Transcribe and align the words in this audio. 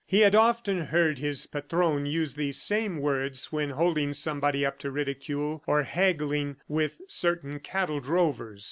He 0.07 0.21
had 0.21 0.33
often 0.33 0.85
heard 0.87 1.19
his 1.19 1.45
Patron 1.45 2.07
use 2.07 2.33
these 2.33 2.59
same 2.59 2.97
words 3.01 3.51
when 3.51 3.69
holding 3.69 4.13
somebody 4.13 4.65
up 4.65 4.79
to 4.79 4.89
ridicule, 4.89 5.63
or 5.67 5.83
haggling 5.83 6.57
with 6.67 7.01
certain 7.07 7.59
cattle 7.59 7.99
drovers. 7.99 8.59